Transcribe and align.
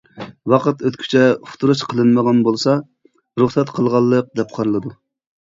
ۋاقىت 0.53 0.79
ئۆتكۈچە 0.89 1.21
ئۇقتۇرۇش 1.33 1.83
قىلىنمىغان 1.91 2.39
بولسا، 2.47 2.73
رۇخسەت 3.43 3.75
قىلغانلىق، 3.77 4.33
دەپ 4.41 4.57
قارىلىدۇ. 4.57 4.97